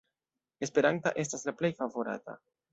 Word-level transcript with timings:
Esperanta 0.67 1.13
estas 1.25 1.47
la 1.51 1.55
plej 1.61 1.73
favorata. 1.85 2.39